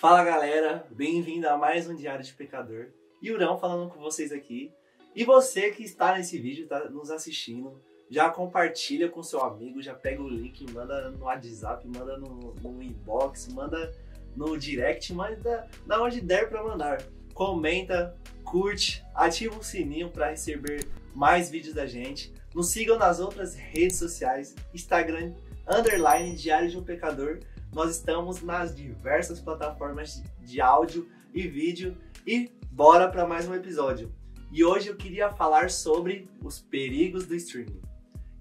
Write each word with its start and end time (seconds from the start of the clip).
Fala 0.00 0.24
galera, 0.24 0.86
bem-vindo 0.90 1.46
a 1.46 1.58
mais 1.58 1.86
um 1.86 1.94
Diário 1.94 2.24
de 2.24 2.32
Pecador. 2.32 2.86
Yurão 3.22 3.58
falando 3.58 3.90
com 3.90 4.00
vocês 4.00 4.32
aqui. 4.32 4.72
E 5.14 5.24
você 5.24 5.70
que 5.72 5.82
está 5.82 6.16
nesse 6.16 6.38
vídeo, 6.38 6.64
está 6.64 6.88
nos 6.88 7.10
assistindo, 7.10 7.78
já 8.10 8.30
compartilha 8.30 9.10
com 9.10 9.22
seu 9.22 9.42
amigo, 9.42 9.82
já 9.82 9.92
pega 9.92 10.22
o 10.22 10.28
link, 10.28 10.64
manda 10.72 11.10
no 11.10 11.24
WhatsApp, 11.26 11.86
manda 11.86 12.16
no, 12.16 12.54
no 12.54 12.82
inbox, 12.82 13.48
manda 13.52 13.94
no 14.34 14.56
direct, 14.56 15.12
manda 15.12 15.68
da 15.86 16.02
onde 16.02 16.22
der 16.22 16.48
para 16.48 16.64
mandar. 16.64 17.02
Comenta, 17.34 18.16
curte, 18.42 19.04
ativa 19.14 19.54
o 19.54 19.62
sininho 19.62 20.08
para 20.08 20.30
receber 20.30 20.88
mais 21.14 21.50
vídeos 21.50 21.74
da 21.74 21.86
gente. 21.86 22.32
Nos 22.54 22.68
sigam 22.68 22.98
nas 22.98 23.20
outras 23.20 23.54
redes 23.54 23.96
sociais, 23.96 24.54
Instagram, 24.74 25.34
underline 25.68 26.34
Diário 26.34 26.68
de 26.68 26.78
um 26.78 26.82
Pecador 26.82 27.38
nós 27.72 27.96
estamos 27.96 28.42
nas 28.42 28.74
diversas 28.74 29.40
plataformas 29.40 30.22
de 30.40 30.60
áudio 30.60 31.08
e 31.32 31.46
vídeo 31.46 31.96
e 32.26 32.50
bora 32.70 33.08
para 33.08 33.26
mais 33.26 33.48
um 33.48 33.54
episódio. 33.54 34.12
E 34.50 34.64
hoje 34.64 34.88
eu 34.88 34.96
queria 34.96 35.30
falar 35.30 35.70
sobre 35.70 36.28
os 36.42 36.58
perigos 36.58 37.26
do 37.26 37.34
streaming. 37.36 37.80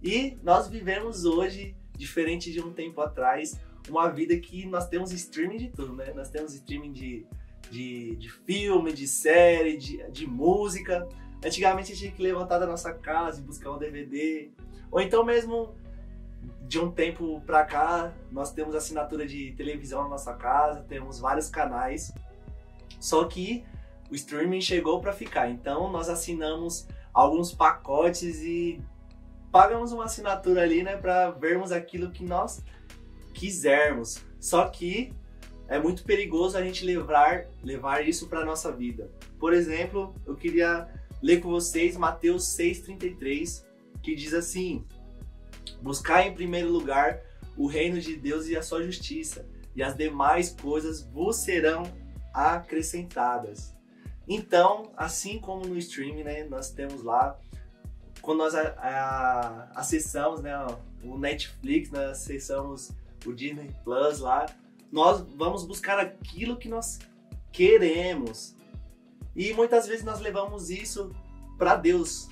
E 0.02 0.36
nós 0.42 0.68
vivemos 0.68 1.26
hoje, 1.26 1.76
diferente 1.96 2.52
de 2.52 2.60
um 2.60 2.74
tempo 2.74 3.02
atrás, 3.02 3.60
uma 3.88 4.10
vida 4.10 4.36
que 4.38 4.66
nós 4.66 4.88
temos 4.88 5.12
streaming 5.12 5.58
de 5.58 5.70
tudo, 5.70 5.94
né? 5.94 6.12
Nós 6.16 6.30
temos 6.32 6.56
streaming 6.56 6.92
de, 6.92 7.28
de, 7.70 8.16
de 8.16 8.32
filme, 8.32 8.92
de 8.92 9.08
série, 9.08 9.78
de, 9.78 10.10
de 10.10 10.26
música. 10.26 11.08
Antigamente 11.44 11.92
a 11.92 11.96
gente 11.96 12.00
tinha 12.00 12.12
que 12.12 12.22
levantar 12.22 12.60
da 12.60 12.68
nossa 12.68 12.94
casa 12.94 13.40
e 13.40 13.44
buscar 13.44 13.72
um 13.72 13.78
DVD. 13.78 14.50
Ou 14.92 15.00
então 15.00 15.24
mesmo 15.24 15.74
de 16.68 16.80
um 16.80 16.92
tempo 16.92 17.42
pra 17.46 17.66
cá, 17.66 18.14
nós 18.32 18.52
temos 18.52 18.76
assinatura 18.76 19.26
de 19.26 19.54
televisão 19.54 20.04
na 20.04 20.10
nossa 20.10 20.34
casa, 20.34 20.86
temos 20.88 21.20
vários 21.20 21.50
canais. 21.50 22.14
Só 23.00 23.24
que 23.26 23.64
o 24.12 24.16
streaming 24.16 24.62
chegou 24.62 25.00
para 25.00 25.14
ficar. 25.14 25.50
Então 25.50 25.92
nós 25.92 26.10
assinamos 26.10 26.88
alguns 27.14 27.54
pacotes 27.54 28.42
e 28.42 28.82
pagamos 29.52 29.92
uma 29.92 30.06
assinatura 30.06 30.62
ali, 30.62 30.84
né, 30.84 30.96
para 30.96 31.32
vermos 31.32 31.72
aquilo 31.72 32.12
que 32.12 32.24
nós 32.24 32.62
quisermos. 33.34 34.24
Só 34.40 34.68
que 34.68 35.14
é 35.68 35.80
muito 35.80 36.04
perigoso 36.04 36.58
a 36.58 36.62
gente 36.62 36.86
levar 36.86 37.46
levar 37.64 38.08
isso 38.08 38.28
para 38.28 38.46
nossa 38.46 38.72
vida. 38.72 39.10
Por 39.40 39.54
exemplo, 39.54 40.14
eu 40.26 40.36
queria 40.36 40.88
ler 41.22 41.42
com 41.42 41.50
vocês 41.50 41.98
Mateus 41.98 42.44
6:33, 42.56 43.66
que 44.02 44.16
diz 44.16 44.34
assim: 44.34 44.86
Buscar 45.82 46.26
em 46.26 46.34
primeiro 46.34 46.72
lugar 46.72 47.22
o 47.58 47.68
reino 47.68 48.00
de 48.00 48.16
Deus 48.16 48.48
e 48.48 48.56
a 48.56 48.62
sua 48.62 48.84
justiça, 48.84 49.46
e 49.76 49.84
as 49.84 49.96
demais 49.96 50.50
coisas 50.50 51.02
vos 51.02 51.38
serão 51.38 51.84
acrescentadas. 52.34 53.76
Então, 54.28 54.92
assim 54.96 55.40
como 55.40 55.66
no 55.66 55.78
streaming, 55.78 56.24
né, 56.24 56.44
nós 56.44 56.70
temos 56.72 57.04
lá, 57.04 57.38
quando 58.22 58.40
nós 58.40 58.54
a, 58.54 58.70
a, 58.78 59.80
acessamos 59.80 60.42
né, 60.42 60.54
o 61.04 61.18
Netflix, 61.18 61.90
nós 61.90 62.12
acessamos 62.12 62.92
o 63.26 63.34
Disney 63.34 63.72
Plus 63.84 64.20
lá, 64.20 64.46
nós 64.92 65.22
vamos 65.36 65.66
buscar 65.66 66.00
aquilo 66.00 66.58
que 66.58 66.70
nós 66.70 67.00
queremos. 67.52 68.56
E 69.36 69.54
muitas 69.54 69.88
vezes 69.88 70.04
nós 70.04 70.20
levamos 70.20 70.70
isso 70.70 71.12
para 71.58 71.76
Deus. 71.76 72.28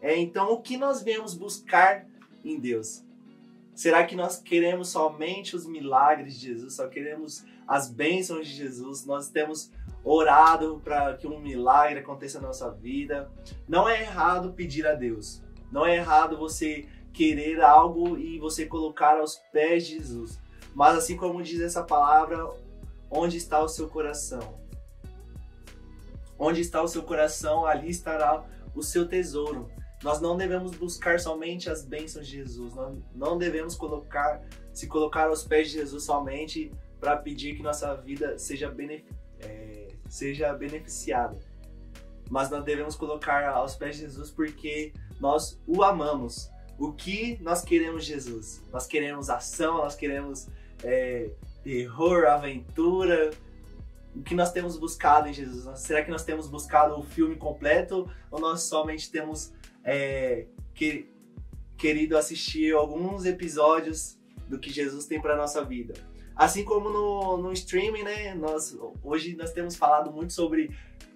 É, 0.00 0.16
então, 0.16 0.52
o 0.52 0.60
que 0.60 0.76
nós 0.76 1.02
viemos 1.02 1.34
buscar 1.34 2.06
em 2.44 2.58
Deus? 2.58 3.04
Será 3.74 4.04
que 4.04 4.16
nós 4.16 4.40
queremos 4.40 4.88
somente 4.88 5.54
os 5.54 5.66
milagres 5.66 6.34
de 6.34 6.46
Jesus? 6.46 6.74
Só 6.74 6.88
queremos 6.88 7.44
as 7.66 7.88
bênçãos 7.90 8.46
de 8.46 8.54
Jesus? 8.54 9.04
Nós 9.04 9.28
temos 9.28 9.70
orado 10.04 10.80
para 10.82 11.16
que 11.16 11.26
um 11.26 11.40
milagre 11.40 12.00
aconteça 12.00 12.40
na 12.40 12.48
nossa 12.48 12.70
vida? 12.70 13.30
Não 13.68 13.88
é 13.88 14.02
errado 14.02 14.52
pedir 14.52 14.86
a 14.86 14.94
Deus. 14.94 15.42
Não 15.70 15.86
é 15.86 15.96
errado 15.96 16.36
você 16.36 16.86
querer 17.12 17.60
algo 17.60 18.16
e 18.16 18.38
você 18.38 18.66
colocar 18.66 19.18
aos 19.18 19.36
pés 19.52 19.86
de 19.86 19.94
Jesus. 19.94 20.40
Mas 20.74 20.96
assim 20.96 21.16
como 21.16 21.42
diz 21.42 21.60
essa 21.60 21.82
palavra, 21.82 22.48
onde 23.10 23.36
está 23.36 23.60
o 23.60 23.68
seu 23.68 23.88
coração? 23.88 24.58
Onde 26.38 26.60
está 26.60 26.82
o 26.82 26.88
seu 26.88 27.02
coração, 27.02 27.66
ali 27.66 27.90
estará 27.90 28.44
o 28.74 28.82
seu 28.82 29.08
tesouro. 29.08 29.68
Nós 30.02 30.20
não 30.20 30.36
devemos 30.36 30.76
buscar 30.76 31.18
somente 31.18 31.68
as 31.68 31.84
bênçãos 31.84 32.26
de 32.26 32.36
Jesus, 32.36 32.74
não 33.14 33.36
devemos 33.36 33.74
colocar, 33.74 34.40
se 34.72 34.86
colocar 34.86 35.26
aos 35.26 35.42
pés 35.42 35.70
de 35.70 35.78
Jesus 35.78 36.04
somente 36.04 36.70
para 37.00 37.16
pedir 37.16 37.56
que 37.56 37.62
nossa 37.62 37.94
vida 37.96 38.38
seja, 38.38 38.72
é, 39.40 39.88
seja 40.08 40.52
beneficiada. 40.52 41.36
Mas 42.30 42.50
nós 42.50 42.62
devemos 42.64 42.94
colocar 42.94 43.48
aos 43.48 43.74
pés 43.74 43.96
de 43.96 44.02
Jesus 44.02 44.30
porque 44.30 44.92
nós 45.18 45.60
o 45.66 45.82
amamos. 45.82 46.50
O 46.78 46.92
que 46.92 47.36
nós 47.42 47.62
queremos 47.62 48.04
Jesus? 48.04 48.62
Nós 48.70 48.86
queremos 48.86 49.28
ação, 49.28 49.78
nós 49.78 49.96
queremos 49.96 50.46
é, 50.84 51.30
terror, 51.64 52.26
aventura, 52.26 53.30
o 54.14 54.22
que 54.22 54.34
nós 54.34 54.52
temos 54.52 54.76
buscado 54.76 55.28
em 55.28 55.32
Jesus? 55.32 55.78
Será 55.78 56.02
que 56.02 56.10
nós 56.10 56.24
temos 56.24 56.48
buscado 56.48 56.98
o 56.98 57.02
filme 57.02 57.36
completo 57.36 58.10
ou 58.30 58.40
nós 58.40 58.62
somente 58.62 59.10
temos 59.10 59.52
é, 59.84 60.46
que, 60.74 61.08
querido 61.76 62.16
assistir 62.16 62.74
alguns 62.74 63.24
episódios 63.24 64.18
do 64.48 64.58
que 64.58 64.70
Jesus 64.70 65.06
tem 65.06 65.20
para 65.20 65.36
nossa 65.36 65.64
vida. 65.64 65.94
Assim 66.34 66.64
como 66.64 66.88
no, 66.88 67.36
no 67.36 67.52
streaming, 67.52 68.02
né? 68.02 68.34
Nós, 68.34 68.78
hoje 69.02 69.36
nós 69.36 69.52
temos 69.52 69.76
falado 69.76 70.10
muito 70.12 70.32
sobre 70.32 70.70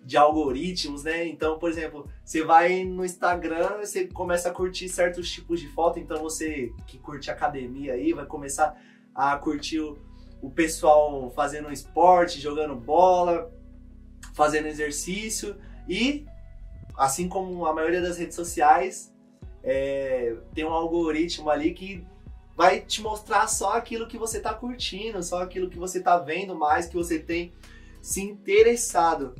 de 0.04 0.16
algoritmos, 0.16 1.04
né? 1.04 1.26
Então, 1.26 1.58
por 1.58 1.70
exemplo, 1.70 2.08
você 2.24 2.42
vai 2.42 2.84
no 2.84 3.04
Instagram, 3.04 3.78
você 3.78 4.08
começa 4.08 4.48
a 4.48 4.52
curtir 4.52 4.88
certos 4.88 5.30
tipos 5.30 5.60
de 5.60 5.68
foto, 5.68 6.00
então 6.00 6.20
você 6.20 6.72
que 6.88 6.98
curte 6.98 7.30
academia 7.30 7.92
aí 7.92 8.12
vai 8.12 8.26
começar 8.26 8.76
a 9.14 9.36
curtir 9.36 9.78
o, 9.78 9.96
o 10.42 10.50
pessoal 10.50 11.30
fazendo 11.30 11.72
esporte, 11.72 12.40
jogando 12.40 12.74
bola, 12.74 13.50
fazendo 14.34 14.66
exercício 14.66 15.56
e 15.88 16.26
assim 16.96 17.28
como 17.28 17.64
a 17.64 17.72
maioria 17.72 18.02
das 18.02 18.18
redes 18.18 18.34
sociais, 18.34 19.14
é, 19.62 20.36
tem 20.52 20.64
um 20.64 20.72
algoritmo 20.72 21.48
ali 21.48 21.72
que 21.72 22.04
vai 22.56 22.80
te 22.80 23.00
mostrar 23.00 23.46
só 23.46 23.76
aquilo 23.76 24.06
que 24.06 24.18
você 24.18 24.38
está 24.38 24.52
curtindo, 24.52 25.22
só 25.22 25.42
aquilo 25.42 25.70
que 25.70 25.78
você 25.78 25.98
está 25.98 26.18
vendo 26.18 26.54
mais, 26.54 26.86
que 26.86 26.96
você 26.96 27.18
tem 27.18 27.52
se 28.00 28.20
interessado. 28.20 29.34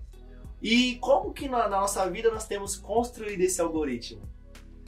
E 0.63 0.95
como 0.97 1.33
que 1.33 1.49
na, 1.49 1.69
na 1.69 1.81
nossa 1.81 2.09
vida 2.09 2.31
nós 2.31 2.47
temos 2.47 2.77
construído 2.77 3.41
esse 3.41 3.61
algoritmo? 3.61 4.23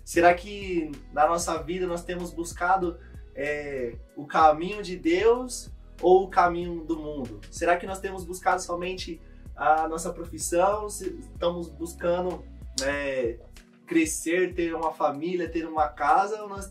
Será 0.04 0.32
que 0.34 0.90
na 1.12 1.26
nossa 1.26 1.60
vida 1.62 1.86
nós 1.86 2.04
temos 2.04 2.30
buscado 2.30 2.98
é, 3.34 3.96
o 4.16 4.26
caminho 4.26 4.82
de 4.82 4.96
Deus 4.96 5.73
ou 6.00 6.24
o 6.24 6.28
caminho 6.28 6.84
do 6.84 6.96
mundo? 6.96 7.40
Será 7.50 7.76
que 7.76 7.86
nós 7.86 8.00
temos 8.00 8.24
buscado 8.24 8.60
somente 8.62 9.20
a 9.54 9.88
nossa 9.88 10.12
profissão? 10.12 10.86
Estamos 10.86 11.68
buscando 11.68 12.44
é, 12.82 13.38
crescer, 13.86 14.54
ter 14.54 14.74
uma 14.74 14.92
família, 14.92 15.48
ter 15.48 15.66
uma 15.66 15.88
casa, 15.88 16.42
ou 16.42 16.48
nós 16.48 16.70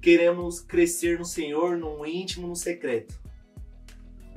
queremos 0.00 0.60
crescer 0.60 1.18
no 1.18 1.24
Senhor, 1.24 1.76
no 1.76 2.04
íntimo, 2.06 2.46
no 2.46 2.56
secreto? 2.56 3.14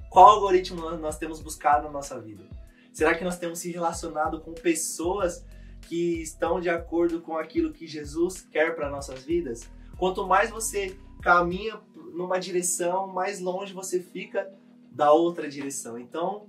Qual 0.09 0.28
algoritmo 0.28 0.90
nós 0.98 1.18
temos 1.18 1.40
buscado 1.40 1.86
na 1.86 1.92
nossa 1.92 2.19
vida? 2.19 2.44
Será 2.92 3.16
que 3.16 3.24
nós 3.24 3.38
temos 3.38 3.59
se 3.59 3.72
relacionado 3.72 4.42
com 4.42 4.53
pessoas 4.53 5.46
que 5.88 6.22
estão 6.22 6.59
de 6.59 6.69
acordo 6.69 7.22
com 7.22 7.38
aquilo 7.38 7.72
que 7.72 7.88
Jesus 7.88 8.42
quer 8.42 8.75
para 8.75 8.89
nossas 8.89 9.24
vidas? 9.24 9.69
Quanto 9.98 10.28
mais 10.28 10.50
você 10.50 10.98
caminha 11.22 11.80
numa 12.13 12.40
direção, 12.40 13.08
mais 13.08 13.40
longe 13.40 13.74
você 13.74 14.00
fica 14.00 14.52
da 14.92 15.12
outra 15.12 15.50
direção. 15.50 15.98
Então, 15.98 16.48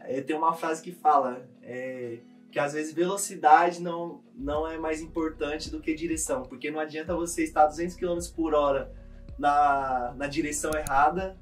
é, 0.00 0.20
tem 0.20 0.36
uma 0.36 0.54
frase 0.54 0.82
que 0.82 0.92
fala: 0.92 1.46
é, 1.62 2.18
que 2.50 2.58
às 2.58 2.72
vezes 2.72 2.94
velocidade 2.94 3.80
não, 3.80 4.22
não 4.34 4.66
é 4.66 4.78
mais 4.78 5.00
importante 5.00 5.70
do 5.70 5.80
que 5.80 5.94
direção, 5.94 6.42
porque 6.42 6.70
não 6.70 6.78
adianta 6.78 7.14
você 7.14 7.42
estar 7.42 7.66
200 7.66 7.96
km 7.96 8.18
por 8.34 8.54
hora 8.54 8.92
na, 9.38 10.14
na 10.16 10.26
direção 10.26 10.70
errada, 10.72 11.36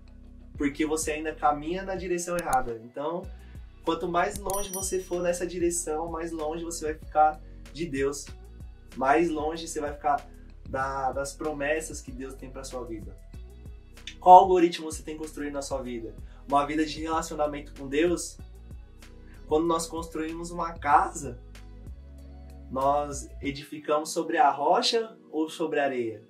porque 0.56 0.86
você 0.86 1.12
ainda 1.12 1.34
caminha 1.34 1.82
na 1.82 1.94
direção 1.94 2.36
errada. 2.36 2.80
Então, 2.84 3.22
quanto 3.84 4.08
mais 4.08 4.38
longe 4.38 4.70
você 4.72 5.00
for 5.00 5.22
nessa 5.22 5.46
direção, 5.46 6.10
mais 6.10 6.32
longe 6.32 6.64
você 6.64 6.86
vai 6.86 6.94
ficar 6.94 7.40
de 7.72 7.86
Deus, 7.86 8.26
mais 8.96 9.28
longe 9.28 9.68
você 9.68 9.80
vai 9.80 9.92
ficar 9.92 10.26
da, 10.68 11.12
das 11.12 11.34
promessas 11.34 12.00
que 12.00 12.10
Deus 12.10 12.34
tem 12.34 12.50
para 12.50 12.64
sua 12.64 12.84
vida. 12.84 13.14
Qual 14.22 14.38
algoritmo 14.38 14.90
você 14.90 15.02
tem 15.02 15.16
construído 15.16 15.54
na 15.54 15.62
sua 15.62 15.82
vida? 15.82 16.14
Uma 16.48 16.64
vida 16.64 16.86
de 16.86 17.00
relacionamento 17.00 17.74
com 17.74 17.88
Deus 17.88 18.38
quando 19.48 19.66
nós 19.66 19.88
construímos 19.88 20.52
uma 20.52 20.74
casa, 20.74 21.40
nós 22.70 23.28
edificamos 23.42 24.12
sobre 24.12 24.38
a 24.38 24.48
rocha 24.48 25.18
ou 25.32 25.48
sobre 25.50 25.80
a 25.80 25.84
areia? 25.84 26.22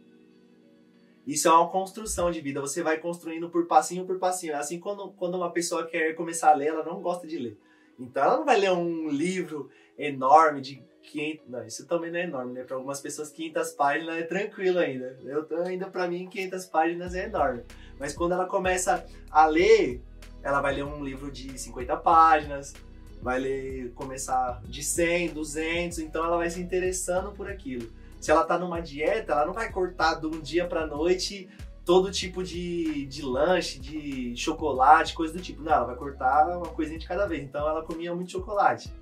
Isso 1.26 1.46
é 1.46 1.52
uma 1.52 1.68
construção 1.68 2.30
de 2.30 2.40
vida. 2.40 2.62
Você 2.62 2.82
vai 2.82 2.96
construindo 2.96 3.50
por 3.50 3.66
passinho 3.66 4.06
por 4.06 4.18
passinho. 4.18 4.54
É 4.54 4.56
assim 4.56 4.80
quando, 4.80 5.12
quando 5.12 5.34
uma 5.34 5.52
pessoa 5.52 5.86
quer 5.86 6.14
começar 6.14 6.50
a 6.50 6.54
ler, 6.54 6.68
ela 6.68 6.82
não 6.82 7.02
gosta 7.02 7.26
de 7.26 7.38
ler. 7.38 7.58
Então 7.98 8.24
ela 8.24 8.38
não 8.38 8.44
vai 8.46 8.58
ler 8.58 8.72
um 8.72 9.10
livro 9.10 9.68
enorme 9.98 10.62
de 10.62 10.82
500. 11.02 11.48
Não, 11.48 11.66
isso 11.66 11.86
também 11.86 12.10
não 12.10 12.18
é 12.18 12.24
enorme, 12.24 12.54
né? 12.54 12.64
Para 12.64 12.76
algumas 12.76 13.00
pessoas, 13.00 13.28
500 13.30 13.70
páginas 13.72 14.16
é 14.16 14.22
tranquilo 14.22 14.78
ainda. 14.78 15.18
Eu 15.22 15.46
ainda 15.64 15.88
para 15.88 16.08
mim 16.08 16.28
500 16.28 16.66
páginas 16.66 17.14
é 17.14 17.26
enorme. 17.26 17.62
Mas 18.02 18.14
quando 18.14 18.32
ela 18.32 18.46
começa 18.46 19.06
a 19.30 19.46
ler, 19.46 20.02
ela 20.42 20.60
vai 20.60 20.74
ler 20.74 20.84
um 20.84 21.04
livro 21.04 21.30
de 21.30 21.56
50 21.56 21.96
páginas, 21.98 22.74
vai 23.22 23.38
ler 23.38 23.92
começar 23.94 24.60
de 24.64 24.82
100, 24.82 25.28
200, 25.28 26.00
então 26.00 26.24
ela 26.24 26.36
vai 26.36 26.50
se 26.50 26.60
interessando 26.60 27.30
por 27.30 27.48
aquilo. 27.48 27.88
Se 28.20 28.32
ela 28.32 28.42
tá 28.42 28.58
numa 28.58 28.82
dieta, 28.82 29.34
ela 29.34 29.46
não 29.46 29.52
vai 29.52 29.70
cortar 29.70 30.16
de 30.16 30.26
um 30.26 30.40
dia 30.40 30.66
pra 30.66 30.84
noite 30.84 31.48
todo 31.84 32.10
tipo 32.10 32.42
de, 32.42 33.06
de 33.06 33.22
lanche, 33.22 33.78
de 33.78 34.36
chocolate, 34.36 35.14
coisa 35.14 35.32
do 35.32 35.40
tipo. 35.40 35.62
Não, 35.62 35.70
ela 35.70 35.84
vai 35.84 35.94
cortar 35.94 36.58
uma 36.58 36.70
coisinha 36.70 36.98
de 36.98 37.06
cada 37.06 37.24
vez. 37.28 37.44
Então 37.44 37.68
ela 37.68 37.84
comia 37.84 38.12
muito 38.12 38.32
chocolate. 38.32 38.92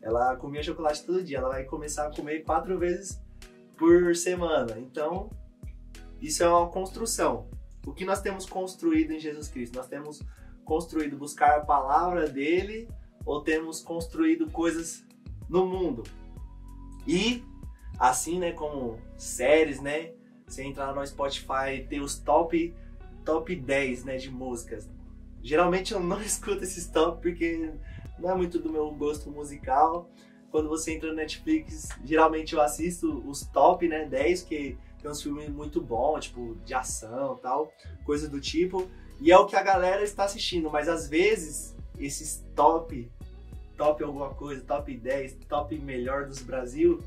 Ela 0.00 0.36
comia 0.36 0.62
chocolate 0.62 1.04
todo 1.04 1.22
dia. 1.22 1.36
Ela 1.36 1.50
vai 1.50 1.64
começar 1.64 2.06
a 2.06 2.16
comer 2.16 2.44
quatro 2.44 2.78
vezes 2.78 3.20
por 3.76 4.16
semana. 4.16 4.78
Então, 4.78 5.28
isso 6.18 6.42
é 6.42 6.48
uma 6.48 6.68
construção. 6.68 7.46
O 7.86 7.92
que 7.92 8.04
nós 8.04 8.20
temos 8.20 8.46
construído 8.46 9.12
em 9.12 9.18
Jesus 9.18 9.48
Cristo? 9.48 9.76
Nós 9.76 9.86
temos 9.86 10.22
construído 10.64 11.16
buscar 11.16 11.58
a 11.58 11.60
palavra 11.60 12.28
dele 12.28 12.88
ou 13.24 13.42
temos 13.42 13.80
construído 13.80 14.50
coisas 14.50 15.04
no 15.48 15.66
mundo. 15.66 16.02
E 17.06 17.42
assim, 17.98 18.38
né, 18.38 18.52
como 18.52 18.98
séries, 19.16 19.80
né? 19.80 20.12
Você 20.46 20.62
entrar 20.62 20.94
no 20.94 21.06
Spotify, 21.06 21.86
tem 21.88 22.00
os 22.00 22.18
top 22.18 22.74
top 23.24 23.54
10, 23.54 24.04
né, 24.04 24.16
de 24.16 24.30
músicas. 24.30 24.88
Geralmente 25.42 25.92
eu 25.92 26.00
não 26.00 26.20
escuto 26.22 26.64
esses 26.64 26.86
top 26.88 27.20
porque 27.20 27.74
não 28.18 28.30
é 28.30 28.34
muito 28.34 28.58
do 28.58 28.72
meu 28.72 28.90
gosto 28.90 29.30
musical. 29.30 30.10
Quando 30.50 30.68
você 30.68 30.94
entra 30.94 31.10
no 31.10 31.16
Netflix, 31.16 31.88
geralmente 32.04 32.54
eu 32.54 32.62
assisto 32.62 33.22
os 33.28 33.42
top, 33.42 33.86
né, 33.86 34.06
10, 34.06 34.42
que 34.42 34.78
tem 35.00 35.10
uns 35.10 35.22
filmes 35.22 35.48
muito 35.48 35.80
bons, 35.80 36.26
tipo, 36.26 36.56
de 36.64 36.74
ação 36.74 37.36
tal, 37.36 37.72
coisa 38.04 38.28
do 38.28 38.40
tipo. 38.40 38.88
E 39.20 39.32
é 39.32 39.38
o 39.38 39.46
que 39.46 39.56
a 39.56 39.62
galera 39.62 40.02
está 40.02 40.24
assistindo, 40.24 40.70
mas 40.70 40.88
às 40.88 41.08
vezes 41.08 41.76
esses 41.98 42.44
top 42.54 43.10
top 43.78 44.02
alguma 44.02 44.30
coisa, 44.34 44.60
top 44.62 44.94
10, 44.94 45.38
top 45.48 45.78
melhor 45.78 46.26
dos 46.26 46.42
Brasil, 46.42 47.00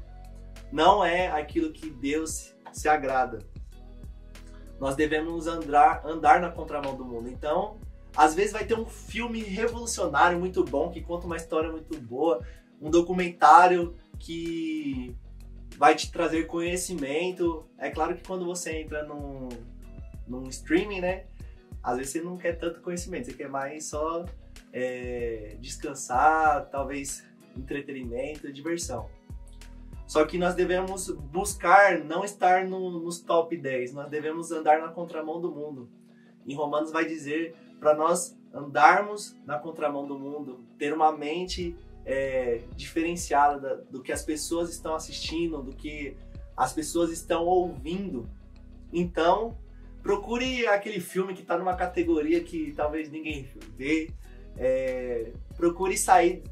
não 0.72 1.04
é 1.04 1.28
aquilo 1.28 1.72
que 1.72 1.90
Deus 1.90 2.56
se 2.72 2.88
agrada. 2.88 3.40
Nós 4.80 4.96
devemos 4.96 5.46
andar, 5.46 6.04
andar 6.06 6.40
na 6.40 6.50
contramão 6.50 6.96
do 6.96 7.04
mundo. 7.06 7.30
Então, 7.30 7.78
às 8.16 8.34
vezes 8.34 8.54
vai 8.54 8.66
ter 8.66 8.74
um 8.74 8.86
filme 8.86 9.42
revolucionário 9.42 10.40
muito 10.40 10.64
bom, 10.64 10.90
que 10.90 11.02
conta 11.02 11.28
uma 11.28 11.36
história 11.36 11.70
muito 11.70 12.00
boa, 12.00 12.42
um 12.82 12.90
documentário 12.90 13.94
que 14.18 15.16
vai 15.82 15.96
te 15.96 16.12
trazer 16.12 16.46
conhecimento. 16.46 17.66
É 17.76 17.90
claro 17.90 18.16
que 18.16 18.24
quando 18.24 18.46
você 18.46 18.82
entra 18.82 19.04
num, 19.04 19.50
num 20.28 20.48
streaming, 20.48 21.02
né? 21.02 21.24
Às 21.82 21.98
vezes 21.98 22.12
você 22.12 22.22
não 22.22 22.38
quer 22.38 22.54
tanto 22.60 22.82
conhecimento, 22.82 23.26
você 23.26 23.34
quer 23.34 23.50
mais 23.50 23.86
só 23.86 24.24
é, 24.72 25.58
descansar, 25.60 26.70
talvez 26.70 27.26
entretenimento, 27.58 28.54
diversão. 28.54 29.10
Só 30.06 30.24
que 30.24 30.38
nós 30.38 30.54
devemos 30.54 31.10
buscar 31.10 31.98
não 31.98 32.24
estar 32.24 32.64
no, 32.68 33.00
nos 33.00 33.20
top 33.20 33.58
10, 33.58 33.94
nós 33.94 34.08
devemos 34.08 34.52
andar 34.52 34.80
na 34.80 34.90
contramão 34.90 35.42
do 35.42 35.50
mundo. 35.52 35.90
Em 36.46 36.54
Romanos 36.54 36.92
vai 36.92 37.06
dizer 37.06 37.56
para 37.80 37.96
nós 37.96 38.38
andarmos 38.54 39.36
na 39.48 39.58
contramão 39.58 40.06
do 40.06 40.20
mundo, 40.20 40.64
ter 40.78 40.94
uma 40.94 41.12
mente 41.12 41.76
é, 42.06 42.62
diferenciada 42.76 43.86
do 43.90 44.02
que 44.02 44.12
as 44.12 44.24
pessoas 44.24 44.70
estão 44.70 44.96
assistindo, 44.96 45.62
do 45.62 45.74
que 45.74 46.16
as 46.56 46.74
pessoas 46.74 47.12
estão 47.12 47.46
ouvindo. 47.46 48.30
Então, 48.92 49.58
procure 50.02 50.68
aquele 50.68 51.00
filme 51.00 51.34
que 51.34 51.42
está 51.42 51.58
numa 51.58 51.76
categoria 51.76 52.44
que 52.44 52.74
talvez 52.74 53.10
ninguém 53.10 53.48
vê, 53.78 54.12
é, 54.58 55.32
procure 55.56 55.98
sair 55.98 56.44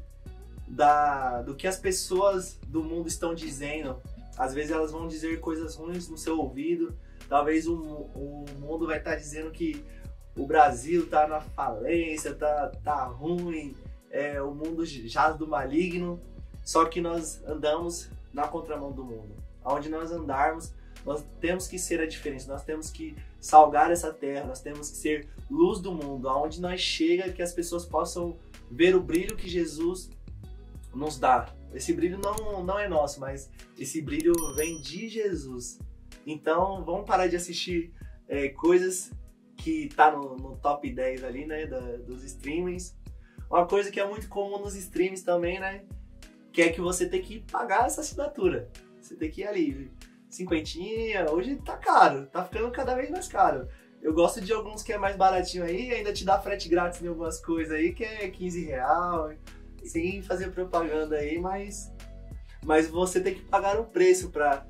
da, 0.66 1.42
do 1.42 1.54
que 1.54 1.66
as 1.66 1.76
pessoas 1.76 2.58
do 2.66 2.82
mundo 2.82 3.08
estão 3.08 3.34
dizendo. 3.34 4.00
Às 4.38 4.54
vezes 4.54 4.70
elas 4.70 4.92
vão 4.92 5.06
dizer 5.06 5.40
coisas 5.40 5.74
ruins 5.74 6.08
no 6.08 6.16
seu 6.16 6.38
ouvido. 6.38 6.96
Talvez 7.28 7.66
o, 7.66 7.74
o 7.74 8.44
mundo 8.58 8.86
vai 8.86 8.98
estar 8.98 9.10
tá 9.10 9.16
dizendo 9.16 9.50
que 9.50 9.84
o 10.36 10.46
Brasil 10.46 11.04
está 11.04 11.26
na 11.26 11.40
falência, 11.40 12.34
tá, 12.34 12.72
tá 12.82 13.04
ruim, 13.04 13.74
é, 14.10 14.42
o 14.42 14.54
mundo 14.54 14.84
jaz 14.84 15.36
do 15.36 15.46
maligno. 15.46 16.20
Só 16.64 16.84
que 16.84 17.00
nós 17.00 17.42
andamos 17.44 18.10
na 18.32 18.46
contramão 18.46 18.92
do 18.92 19.04
mundo. 19.04 19.34
Aonde 19.64 19.88
nós 19.88 20.12
andarmos, 20.12 20.72
nós 21.04 21.24
temos 21.40 21.66
que 21.66 21.78
ser 21.78 22.00
a 22.00 22.06
diferença, 22.06 22.52
nós 22.52 22.62
temos 22.62 22.90
que 22.90 23.16
salgar 23.40 23.90
essa 23.90 24.12
terra, 24.12 24.46
nós 24.46 24.60
temos 24.60 24.90
que 24.90 24.96
ser 24.96 25.28
luz 25.50 25.80
do 25.80 25.92
mundo, 25.92 26.28
aonde 26.28 26.60
nós 26.60 26.80
chega 26.80 27.32
que 27.32 27.42
as 27.42 27.52
pessoas 27.52 27.86
possam 27.86 28.36
ver 28.70 28.94
o 28.94 29.00
brilho 29.00 29.36
que 29.36 29.48
Jesus 29.48 30.10
nos 30.94 31.18
dá. 31.18 31.52
Esse 31.72 31.92
brilho 31.92 32.18
não, 32.18 32.64
não 32.64 32.78
é 32.78 32.88
nosso, 32.88 33.20
mas 33.20 33.50
esse 33.78 34.02
brilho 34.02 34.32
vem 34.54 34.80
de 34.80 35.08
Jesus. 35.08 35.78
Então 36.26 36.84
vamos 36.84 37.06
parar 37.06 37.28
de 37.28 37.36
assistir 37.36 37.92
é, 38.28 38.48
coisas 38.48 39.10
que 39.56 39.88
tá 39.94 40.10
no, 40.10 40.36
no, 40.36 40.56
top 40.56 40.90
10 40.90 41.24
ali, 41.24 41.46
né, 41.46 41.66
da, 41.66 41.80
dos 41.96 42.24
streamings. 42.24 42.96
Uma 43.50 43.66
coisa 43.66 43.90
que 43.90 43.98
é 43.98 44.06
muito 44.06 44.28
comum 44.28 44.60
nos 44.60 44.76
streams 44.76 45.24
também, 45.24 45.58
né, 45.58 45.82
que 46.52 46.62
é 46.62 46.68
que 46.68 46.80
você 46.80 47.08
tem 47.08 47.20
que 47.20 47.40
pagar 47.40 47.86
essa 47.86 48.00
assinatura. 48.00 48.70
Você 49.00 49.16
tem 49.16 49.30
que 49.30 49.40
ir 49.40 49.48
ali 49.48 49.90
cinquentinha, 50.28 51.28
hoje 51.28 51.56
tá 51.56 51.76
caro, 51.76 52.26
tá 52.26 52.44
ficando 52.44 52.70
cada 52.70 52.94
vez 52.94 53.10
mais 53.10 53.26
caro. 53.26 53.66
Eu 54.00 54.14
gosto 54.14 54.40
de 54.40 54.52
alguns 54.52 54.82
que 54.82 54.92
é 54.92 54.98
mais 54.98 55.16
baratinho 55.16 55.64
aí, 55.64 55.92
ainda 55.92 56.12
te 56.12 56.24
dá 56.24 56.40
frete 56.40 56.68
grátis 56.68 57.02
em 57.02 57.08
algumas 57.08 57.40
coisas 57.40 57.74
aí, 57.74 57.92
que 57.92 58.04
é 58.04 58.30
15 58.30 58.64
real, 58.64 59.32
sem 59.84 60.22
fazer 60.22 60.52
propaganda 60.52 61.16
aí, 61.16 61.38
mas, 61.38 61.92
mas 62.64 62.88
você 62.88 63.20
tem 63.20 63.34
que 63.34 63.42
pagar 63.42 63.78
um 63.78 63.84
preço 63.84 64.30
para 64.30 64.64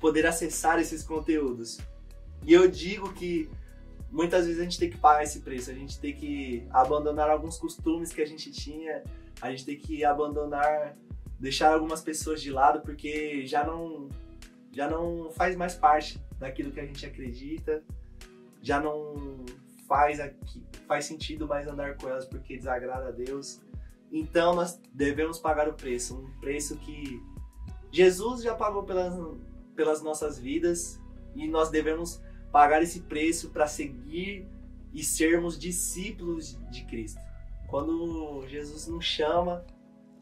poder 0.00 0.26
acessar 0.26 0.80
esses 0.80 1.02
conteúdos. 1.02 1.78
E 2.42 2.52
eu 2.52 2.68
digo 2.68 3.12
que 3.12 3.50
muitas 4.14 4.46
vezes 4.46 4.60
a 4.60 4.62
gente 4.62 4.78
tem 4.78 4.88
que 4.88 4.96
pagar 4.96 5.24
esse 5.24 5.40
preço, 5.40 5.72
a 5.72 5.74
gente 5.74 5.98
tem 5.98 6.14
que 6.14 6.64
abandonar 6.70 7.28
alguns 7.28 7.58
costumes 7.58 8.12
que 8.12 8.22
a 8.22 8.26
gente 8.26 8.52
tinha, 8.52 9.02
a 9.42 9.50
gente 9.50 9.66
tem 9.66 9.76
que 9.76 10.04
abandonar, 10.04 10.96
deixar 11.38 11.74
algumas 11.74 12.00
pessoas 12.00 12.40
de 12.40 12.52
lado 12.52 12.80
porque 12.80 13.44
já 13.44 13.66
não 13.66 14.08
já 14.70 14.88
não 14.88 15.30
faz 15.32 15.56
mais 15.56 15.74
parte 15.74 16.20
daquilo 16.38 16.70
que 16.70 16.78
a 16.78 16.86
gente 16.86 17.04
acredita, 17.04 17.82
já 18.62 18.80
não 18.80 19.44
faz, 19.86 20.20
aqui, 20.20 20.64
faz 20.86 21.06
sentido 21.06 21.46
mais 21.46 21.66
andar 21.66 21.96
com 21.96 22.08
elas 22.08 22.24
porque 22.24 22.56
desagrada 22.56 23.08
a 23.08 23.12
Deus. 23.12 23.60
Então 24.12 24.54
nós 24.54 24.80
devemos 24.92 25.38
pagar 25.40 25.68
o 25.68 25.74
preço, 25.74 26.16
um 26.16 26.40
preço 26.40 26.76
que 26.76 27.20
Jesus 27.90 28.42
já 28.42 28.54
pagou 28.54 28.84
pelas, 28.84 29.14
pelas 29.74 30.02
nossas 30.02 30.38
vidas 30.38 31.00
e 31.34 31.48
nós 31.48 31.68
devemos 31.68 32.20
pagar 32.54 32.84
esse 32.84 33.00
preço 33.00 33.50
para 33.50 33.66
seguir 33.66 34.46
e 34.92 35.02
sermos 35.02 35.58
discípulos 35.58 36.56
de 36.70 36.84
Cristo. 36.84 37.20
Quando 37.66 38.46
Jesus 38.46 38.86
nos 38.86 39.04
chama, 39.04 39.66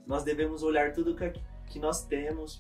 nós 0.07 0.25
devemos 0.25 0.63
olhar 0.63 0.95
tudo 0.95 1.15
que 1.67 1.79
nós 1.79 2.07
temos 2.07 2.59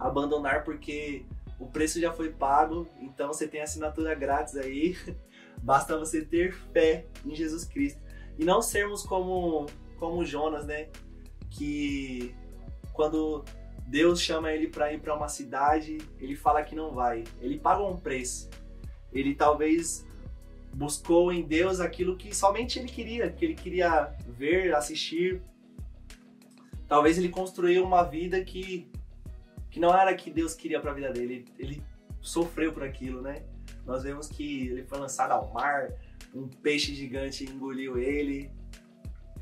abandonar 0.00 0.64
porque 0.64 1.26
o 1.60 1.66
preço 1.66 2.00
já 2.00 2.10
foi 2.10 2.32
pago, 2.32 2.88
então 3.02 3.28
você 3.28 3.46
tem 3.46 3.60
assinatura 3.60 4.14
grátis 4.14 4.56
aí. 4.56 4.96
Basta 5.62 5.98
você 5.98 6.24
ter 6.24 6.54
fé 6.72 7.04
em 7.22 7.34
Jesus 7.34 7.66
Cristo 7.66 8.00
e 8.38 8.46
não 8.46 8.62
sermos 8.62 9.02
como 9.02 9.66
como 9.98 10.24
Jonas, 10.24 10.64
né? 10.64 10.88
Que 11.50 12.34
quando 12.94 13.44
Deus 13.86 14.20
chama 14.20 14.50
ele 14.50 14.68
para 14.68 14.92
ir 14.92 15.00
para 15.00 15.14
uma 15.14 15.28
cidade, 15.28 15.98
ele 16.18 16.34
fala 16.34 16.62
que 16.62 16.74
não 16.74 16.92
vai. 16.92 17.24
Ele 17.40 17.58
paga 17.58 17.82
um 17.82 17.96
preço. 17.96 18.48
Ele 19.12 19.34
talvez 19.34 20.06
buscou 20.72 21.32
em 21.32 21.42
Deus 21.42 21.80
aquilo 21.80 22.16
que 22.16 22.34
somente 22.34 22.78
ele 22.78 22.88
queria, 22.88 23.30
que 23.30 23.44
ele 23.44 23.54
queria 23.54 24.12
ver, 24.26 24.74
assistir. 24.74 25.42
Talvez 26.88 27.18
ele 27.18 27.28
construiu 27.28 27.84
uma 27.84 28.02
vida 28.02 28.42
que 28.44 28.90
que 29.70 29.80
não 29.80 29.92
era 29.92 30.14
que 30.14 30.30
Deus 30.30 30.54
queria 30.54 30.78
para 30.78 30.92
a 30.92 30.94
vida 30.94 31.10
dele, 31.10 31.44
ele, 31.58 31.82
sofreu 32.20 32.72
por 32.72 32.82
aquilo, 32.82 33.20
né? 33.20 33.42
Nós 33.84 34.04
vemos 34.04 34.28
que 34.28 34.68
ele 34.68 34.84
foi 34.84 34.98
lançado 34.98 35.32
ao 35.32 35.52
mar, 35.52 35.92
um 36.34 36.48
peixe 36.48 36.94
gigante 36.94 37.44
engoliu 37.44 37.98
ele, 37.98 38.50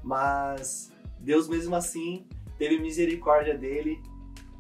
mas 0.02 0.90
Deus 1.20 1.48
mesmo 1.48 1.76
assim 1.76 2.26
teve 2.58 2.78
misericórdia 2.78 3.56
dele 3.56 4.02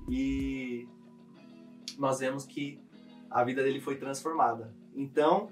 e 0.08 0.86
nós 1.98 2.18
vemos 2.18 2.44
que 2.44 2.80
a 3.30 3.42
vida 3.44 3.62
dele 3.62 3.80
foi 3.80 3.96
transformada. 3.96 4.74
Então, 4.94 5.48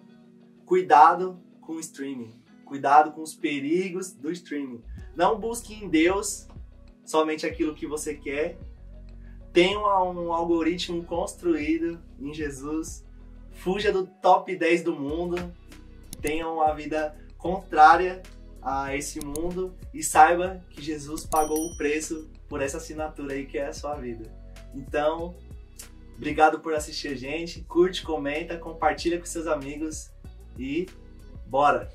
cuidado 0.66 1.38
com 1.61 1.75
o 1.75 1.80
streaming, 1.80 2.35
cuidado 2.64 3.12
com 3.12 3.23
os 3.23 3.35
perigos 3.35 4.12
do 4.12 4.30
streaming. 4.30 4.83
Não 5.16 5.38
busque 5.38 5.75
em 5.75 5.88
Deus 5.88 6.47
somente 7.04 7.47
aquilo 7.47 7.75
que 7.75 7.87
você 7.87 8.14
quer. 8.14 8.59
Tenha 9.52 9.78
um 9.78 10.33
algoritmo 10.33 11.04
construído 11.04 12.00
em 12.21 12.33
Jesus. 12.33 13.04
Fuja 13.52 13.92
do 13.92 14.07
top 14.07 14.54
10 14.54 14.85
do 14.85 14.95
mundo. 14.95 15.37
Tenha 16.21 16.49
uma 16.49 16.73
vida 16.75 17.16
contrária 17.37 18.23
a 18.62 18.95
esse 18.95 19.25
mundo 19.25 19.75
e 19.92 20.02
saiba 20.02 20.62
que 20.71 20.83
Jesus 20.83 21.25
pagou 21.25 21.66
o 21.66 21.76
preço 21.76 22.28
por 22.49 22.61
essa 22.61 22.76
assinatura 22.76 23.33
aí 23.33 23.47
que 23.47 23.59
é 23.59 23.66
a 23.66 23.73
sua 23.73 23.95
vida. 23.95 24.30
Então, 24.75 25.35
obrigado 26.17 26.61
por 26.61 26.75
assistir 26.75 27.09
a 27.09 27.15
gente, 27.15 27.62
curte, 27.62 28.03
comenta, 28.03 28.57
compartilha 28.57 29.19
com 29.19 29.27
seus 29.27 29.47
amigos 29.47 30.11
e 30.59 30.87
bora! 31.47 31.91